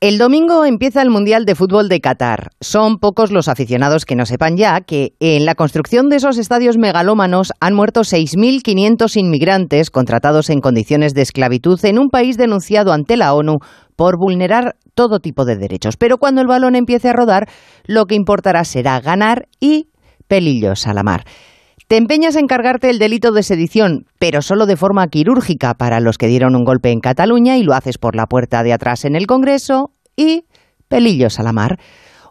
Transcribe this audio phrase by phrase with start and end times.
[0.00, 2.52] El domingo empieza el Mundial de Fútbol de Qatar.
[2.62, 6.78] Son pocos los aficionados que no sepan ya que en la construcción de esos estadios
[6.78, 13.18] megalómanos han muerto 6.500 inmigrantes contratados en condiciones de esclavitud en un país denunciado ante
[13.18, 13.58] la ONU
[13.94, 15.98] por vulnerar todo tipo de derechos.
[15.98, 17.50] Pero cuando el balón empiece a rodar,
[17.84, 19.90] lo que importará será ganar y
[20.28, 21.24] pelillos a la mar.
[21.90, 26.18] Te empeñas en cargarte el delito de sedición, pero solo de forma quirúrgica para los
[26.18, 29.16] que dieron un golpe en Cataluña y lo haces por la puerta de atrás en
[29.16, 30.44] el Congreso y
[30.86, 31.80] pelillos a la mar.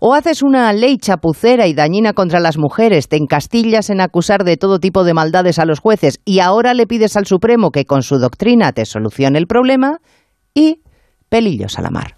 [0.00, 4.56] O haces una ley chapucera y dañina contra las mujeres, te encastillas en acusar de
[4.56, 8.04] todo tipo de maldades a los jueces y ahora le pides al Supremo que con
[8.04, 9.98] su doctrina te solucione el problema
[10.54, 10.82] y
[11.28, 12.17] pelillos a la mar.